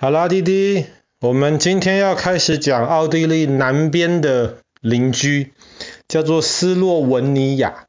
[0.00, 0.86] 好啦，弟弟，
[1.20, 5.52] 我们今天要开始讲奥地利南边的邻居，
[6.06, 7.86] 叫做斯洛文尼亚。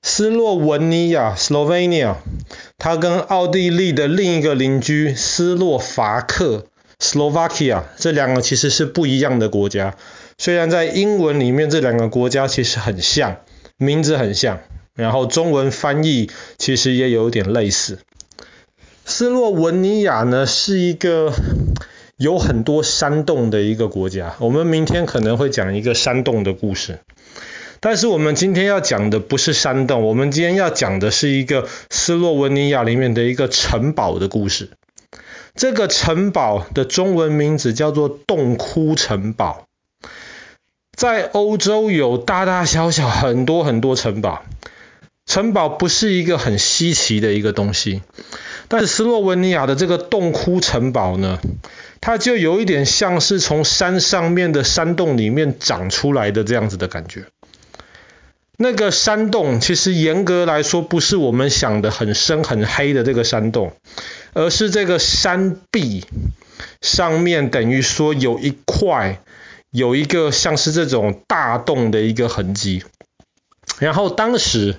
[0.00, 2.14] 斯洛文尼亚 （Slovenia）
[2.76, 6.66] 它跟奥地利的另一个邻居斯洛伐克
[7.00, 9.96] （Slovakia） 这两个其实是不一样的国家。
[10.38, 13.38] 虽然在英文里面这两个国家其实很像，
[13.76, 14.60] 名字很像，
[14.94, 17.98] 然后中文翻译其实也有点类似。
[19.08, 21.32] 斯洛文尼亚呢是一个
[22.18, 26.98] 有很多山洞的一个国家，我们明天可能会讲一个山洞的故事。
[27.80, 34.68] 但是我们今天要讲的不是山洞，我们今天要讲的是一个斯洛文尼亚里面的一个城堡的故事。
[35.54, 39.64] 这个城堡的中文名字叫做洞窟城堡。
[40.94, 44.44] 在欧洲有大大小小很多很多城堡，
[45.28, 48.00] 城堡不是一个很稀奇的一个东西。
[48.66, 51.38] 但是斯洛文尼亚的这个洞窟城堡呢，
[52.00, 57.26] 它就有一点像是从山上面的山洞里面长出来的这样子的感觉。
[58.56, 63.72] 那个山洞其实严格来说不是我们想的很深很黑的这个山洞，
[64.32, 66.06] 而是这个山壁
[66.80, 69.20] 上面等于说有一块
[69.70, 72.82] 有一个像是这种大洞的一个痕迹。
[73.78, 74.76] 然后当时。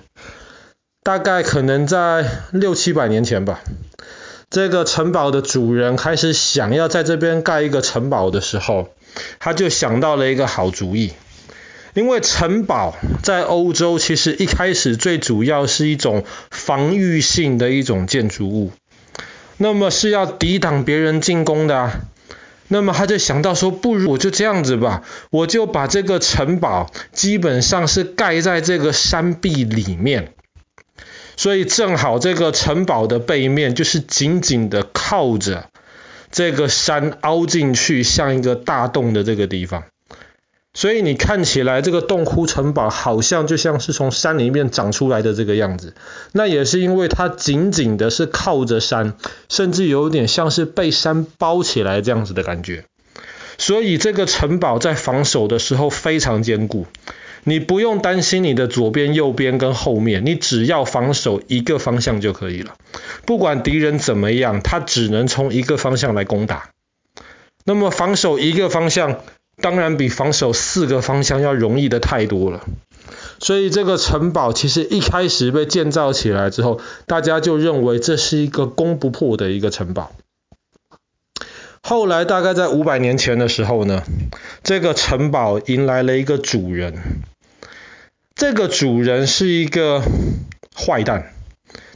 [1.10, 3.62] 大概可能在六七百年前吧，
[4.48, 8.90] 这个城堡的主人开始想要在这边盖一个城堡的时候，
[9.40, 11.12] 他就想到了一个好主意。
[11.94, 16.22] 因为城堡在欧洲其实一开始最主要是一种
[16.52, 18.70] 防御性的一种建筑物，
[19.56, 22.02] 那么是要抵挡别人进攻的啊。
[22.68, 30.34] 那么他就想到说，不如我就这样子吧，我就把这个城堡基本上是盖在这个山壁里面。
[31.40, 35.70] 所以正好这个城堡的背面就是紧紧的靠着
[36.30, 39.84] 这个山凹进去，像一个大洞的这个地方。
[40.74, 45.94] 所以你看起来这个洞窟城堡好像就像是从山里面长出来的这个样子。
[46.32, 49.14] 那也是因为它紧紧的是靠着山，
[49.48, 52.84] 甚至有点像是被山包起来这样子的感觉。
[53.56, 56.86] 所以这个城堡在防守的时候非常坚固。
[57.44, 62.74] 你不用担心你的左边、右边跟后面，你只要防守一个方向就可以了。
[63.24, 66.70] 不管敌人怎么样，他只能从一个方向来攻打。
[67.64, 69.20] 那么防守一个方向，
[69.60, 72.64] 当然比防守四个方向要容易的太多了。
[73.38, 80.12] 所以这个城堡其实一开始被建造起来之后，大家就认为这是一个攻不破的一个城堡。
[81.82, 84.02] 后来大概在五百年前的时候呢，
[84.62, 86.94] 这个城堡迎来了一个主人。
[88.40, 90.02] 这个主人是一个
[90.74, 91.30] 坏蛋，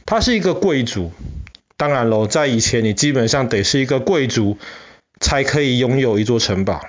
[0.05, 1.11] 他是一个贵族。
[1.75, 4.59] 当然喽，在以前你基本上得是一个贵族
[5.19, 6.85] 才可以拥有一座城堡。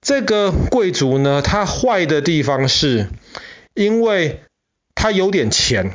[0.00, 3.08] 这个贵族呢，他坏的地方是，
[3.74, 4.44] 因为
[4.94, 5.90] 他有点钱，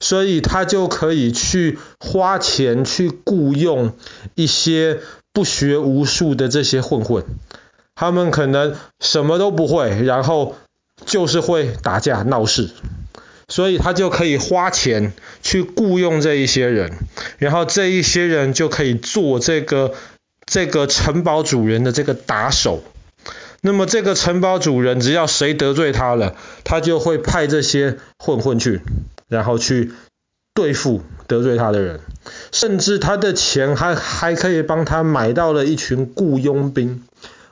[0.00, 3.92] 所以他就可以去花钱去雇佣
[4.34, 5.00] 一些
[5.34, 7.22] 不学无术的这些混混。
[7.94, 10.56] 他们可能什么都不会，然后。
[11.06, 12.68] 就是会打架闹事，
[13.48, 16.92] 所以他就可以花钱去雇佣这一些人，
[17.38, 19.94] 然后这一些人就可以做这个
[20.44, 22.82] 这个城堡主人的这个打手。
[23.62, 28.82] 那么这个城堡主人只要谁得罪他了，他就会派这些混混去，
[29.28, 29.92] 然后去
[30.54, 32.00] 对付得罪他的人，
[32.52, 37.02] 甚至他的钱还还可以帮他买到了一群雇佣兵。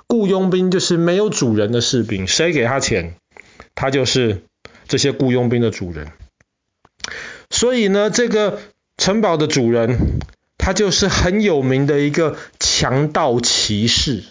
[0.06, 3.14] 雇佣兵就是没有主人的士兵，谁给他钱？
[3.74, 4.42] 他就是
[4.88, 6.12] 这些雇佣兵的主人，
[7.50, 8.60] 所以呢，这个
[8.96, 10.20] 城堡的主人，
[10.58, 14.24] 他就是很有名的一个强盗骑士。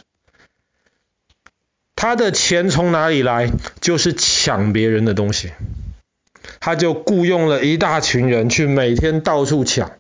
[1.96, 3.50] 他的钱从哪里来？
[3.80, 5.52] 就是抢别人的东西。
[6.60, 9.92] 他就雇佣了一大群人去每天到处抢。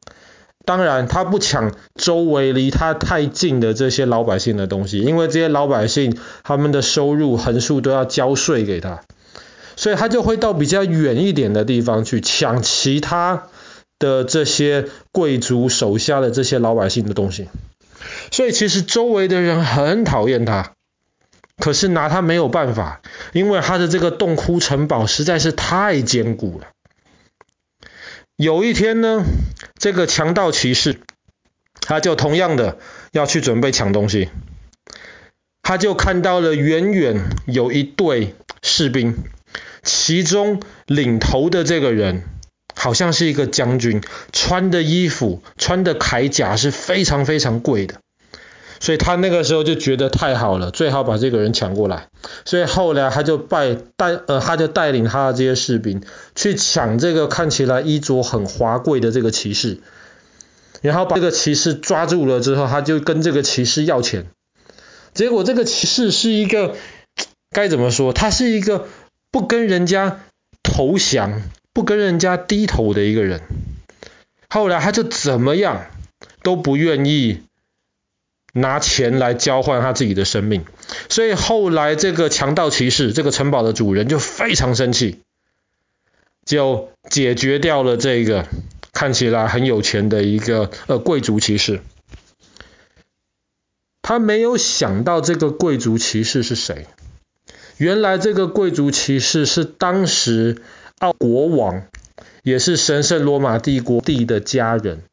[0.65, 9.03] 当然，他不抢周围离他太近的这些老百姓的东西，因为这些老百姓他们的收入横竖都要交税给他。
[9.75, 13.47] 所以他就会到比较远一点的地方去抢其他
[13.99, 17.47] 的这些贵族手下的这些老百姓的东西。
[18.31, 20.73] 所以其实周围的人很讨厌他，
[21.57, 26.67] 可是拿他没有办法，因为他的这个洞窟城堡实在是太坚固了。
[28.35, 29.23] 有一天呢，
[29.77, 30.99] 这个强盗骑士
[31.79, 32.77] 他就同样的
[33.11, 34.29] 要去准备抢东西，
[35.61, 39.23] 他就看到了远远有一队士兵。
[39.83, 42.23] 其中领头的这个人
[42.75, 44.01] 好像是一个将军，
[44.31, 47.95] 穿的衣服、穿的铠甲是非常非常贵的。
[48.79, 52.07] 所以他那个时候就觉得太好了，最好把这个人抢过来。
[52.43, 56.03] 所以后来他就带带呃，他就带领他的这些士兵
[56.35, 59.77] 去抢这个看起来衣着很华贵的这个骑士，
[60.81, 64.25] 然后把这个骑士抓住了之后，他就跟这个骑士要钱。
[65.13, 66.75] 结果这个骑士是一个
[67.51, 68.11] 该怎么说？
[68.11, 68.87] 他是一个
[69.33, 70.21] 不跟人家
[70.61, 71.41] 投降、
[71.73, 73.41] 不跟人家低头的一个人。
[74.47, 75.87] 后来他就怎么样
[76.41, 77.43] 都不愿意。
[78.55, 80.63] 拿钱来交换他自己的生命，
[81.09, 85.21] 所以后来这个强盗骑士，这个城堡的主人就非常生气，
[86.45, 88.45] 就解决掉了这个
[88.91, 91.81] 看起来很有钱的一个呃贵族骑士。
[94.03, 96.85] 他没有想到这个贵族骑士是谁，
[97.77, 100.57] 原来这个贵族骑士是当时
[100.99, 101.83] 奥国王，
[102.43, 105.03] 也是神圣罗马帝国帝的家人。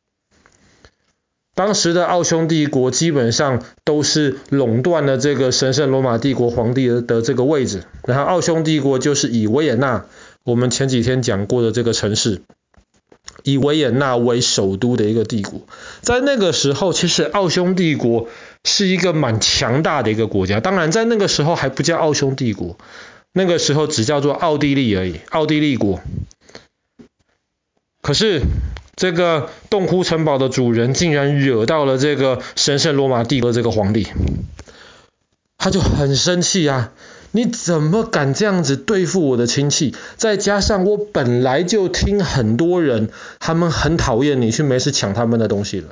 [1.55, 10.07] 当时的奥匈帝国基本上都是垄断了这个神圣罗马帝国皇帝的这个位置，然后奥匈帝国就是以维也纳，
[10.45, 12.41] 我们前几天讲过的这个城市，
[13.45, 15.61] 以维也纳为首都的一个帝国。
[16.01, 18.29] 在那个时候，其实奥匈帝国
[18.65, 22.77] 是一个蛮强大的一个国家，当然在那个时候还不叫奥匈帝国，
[23.33, 26.01] 那个时候只叫做奥地利而已，奥地利国。
[28.03, 28.43] 可是。
[28.97, 34.07] 这个洞窟城堡的主人竟然惹到了这个神圣罗马帝国这个皇帝，
[35.57, 36.93] 他就很生气啊！
[37.33, 39.95] 你怎么敢这样子对付我的亲戚？
[40.17, 45.89] 再加上我本来就听很多人，他们很讨厌你去没事抢他们的东西了。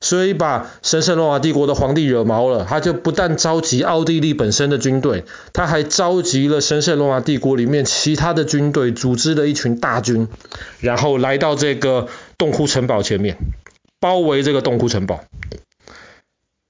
[0.00, 5.24] 所以把神圣罗马帝国的皇帝惹毛了，他就不但召集奥地利本身的军队，
[5.54, 10.28] 他还召集了神圣罗马帝国里面其他的军队，组织了一群大军，
[10.80, 13.38] 然后来到这个洞窟城堡前面，
[13.98, 15.20] 包围这个洞窟城堡。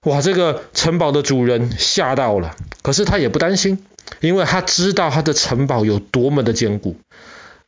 [0.04, 3.84] 哇，这个城堡的主人吓到了，可是他也不担心，
[4.20, 6.96] 因为他知道他的城堡有多么的坚固，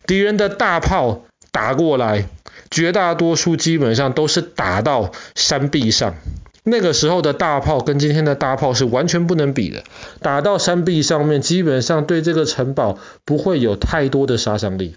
[0.07, 2.29] 敌人的大炮打过来。
[2.69, 6.17] 绝大多数基本上都是打到山壁上，
[6.65, 9.85] 那个时候的大炮跟今天的大炮是完全不能比的。
[10.21, 14.97] 打到山壁上面，基本上对这个城堡不会有太多的杀伤力。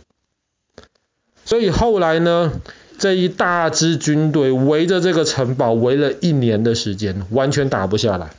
[1.46, 2.52] 所以后来呢，
[3.00, 8.30] 这一大支军队围着这个城堡围了一年的时间，完全打不下来。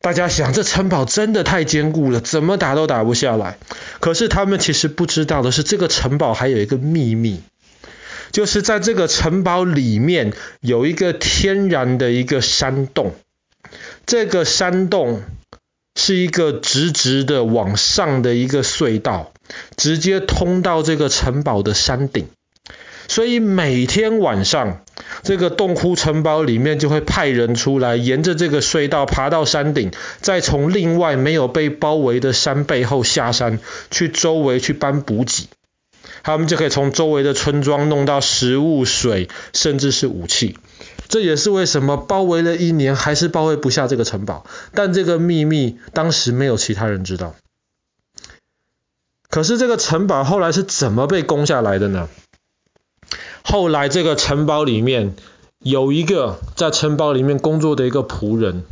[0.00, 3.58] 大家想，这城堡真的太坚固了，怎么打都打不下来。
[4.00, 7.42] 可是他们其实不知道的是，这个城堡还有一个秘密，
[8.32, 13.14] 就是在这个城堡里面有一个天然的一个山洞。
[14.06, 15.22] 这个山洞
[15.96, 19.32] 是一个直直的往上的一个隧道，
[19.76, 22.28] 直接通到这个城堡的山顶。
[23.08, 24.84] 所以每天晚上，
[25.22, 29.90] 这个洞窟城堡里面就会派人出来，沿着这个隧道爬到山顶，
[30.20, 33.58] 再从另外没有被包围的山背后下山，
[33.90, 35.48] 去周围去搬补给。
[36.22, 40.58] 他们就可以从周围的村庄弄到食物、水，甚至是武器。
[41.08, 44.44] 这也是为什么包围了一年还是包围不下这个城堡。
[44.74, 47.34] 但这个秘密当时没有其他人知道。
[49.30, 52.08] 可是这个城堡后来是怎么被攻下来的呢？
[53.50, 55.14] 后来这个城堡里面
[55.58, 58.62] 有一个在城堡里面工作的一个仆人，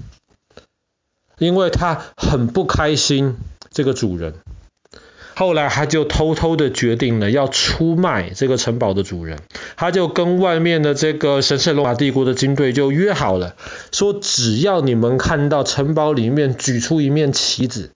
[1.39, 3.39] 因为他很不开心
[3.71, 4.35] 这个主人，
[5.35, 9.39] 后来他就偷偷的决定了要出卖这个城堡的主人，
[9.79, 13.57] 他就跟外面的这个神圣罗马帝国的军队就约好了，
[13.93, 17.93] 说只要你们看到城堡里面举出一面旗子，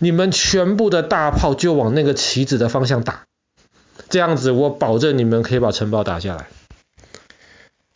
[0.00, 3.27] 你们全部的大炮就往那个旗子的方向打。
[4.08, 6.48] 这样子，我保证你们可以把城堡打下来。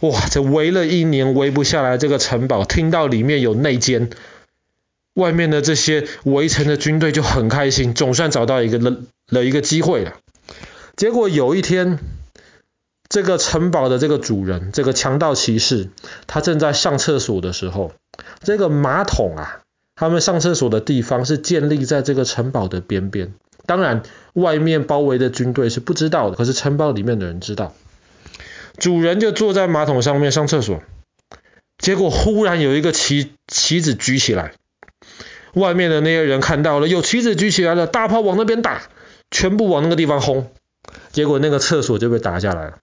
[0.00, 4.10] 哇，这围了一年围不下来这个城堡，听到里面有内奸，
[5.14, 8.96] 外面的这些围城的军队就很开心，总算找到一个了
[9.28, 10.14] 了一个机会了。
[10.96, 11.98] 结果有一天，
[13.08, 15.88] 这个城堡的这个主人，这个强盗骑士，
[16.26, 17.92] 他正在上厕所的时候，
[18.42, 19.60] 这个马桶啊，
[19.94, 23.32] 他们上厕所的地方是建立在这个城堡的边边。
[23.66, 24.02] 当然，
[24.32, 27.74] 外面包围的军队是不知道的，可是城堡里面的人知道。
[28.78, 30.82] 主人就坐在马桶上面上厕所，
[31.78, 34.54] 结果忽然有一个旗旗子举起来，
[35.54, 38.82] 外面的那些人看到了，有旗子举起来了，大炮往那边打，
[39.30, 40.50] 全部往那个地方轰，
[41.10, 42.78] 结果那个厕所就被打下来了，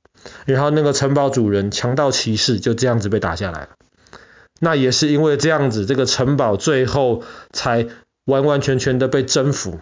[0.45, 3.69] 然后那个城堡主人强盗骑士就这样子被打下来了。
[4.59, 7.87] 那也是因为这样子，这个城堡最后才
[8.25, 9.79] 完完全全的被征服。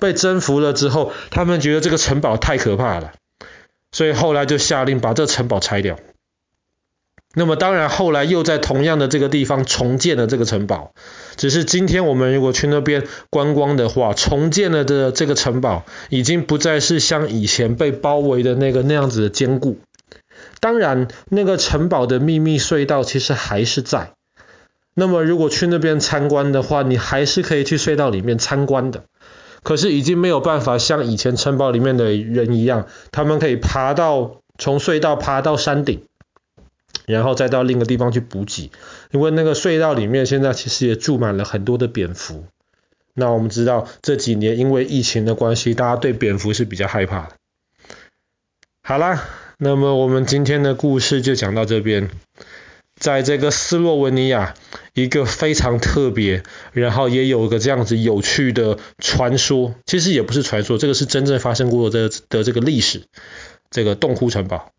[0.00, 3.12] 被征服了之后，他们觉得这个城堡太可怕了，
[3.92, 5.98] 所以后来就下令把这城堡拆掉。
[7.32, 10.90] 那么当然，后来又在同样的这个地方重建了这个城堡。
[11.36, 19.78] 只是今天我们如果去那边观光的话，重建了的这个城堡已经不再是像以前被包围的那个那样子的坚固。
[20.58, 24.14] 当然，那个城堡的秘密隧道其实还是在。
[24.94, 29.04] 那么如果去那边参观的话，你还是可以去隧道里面参观的。
[29.62, 36.02] 可是已经没有办法像以前城堡里面的人一样，他们可以爬到，从隧道爬到山顶。
[37.06, 38.70] 然后再到另一个地方去补给，
[39.10, 42.44] 因为那个隧道里面现在其实也住满了很多的蝙蝠。
[43.14, 47.30] 那我们知道这几年因为疫情的关系，大家对蝙蝠是比较害怕的。
[48.82, 49.24] 好啦，
[49.58, 52.10] 那么我们今天的故事就讲到这边。
[53.00, 54.54] 在这个斯洛文尼亚，
[54.92, 56.42] 一个非常特别，
[56.72, 63.04] 然后也有一个这样子有趣的传说，其实也不是传说，这个是真正发生过的的这个历史，
[63.70, 64.70] 这个洞窟城堡。